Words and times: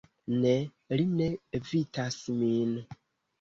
Ne, 0.45 0.53
li 1.01 1.05
ne 1.17 1.27
evitas 1.59 2.17
min. 2.41 2.75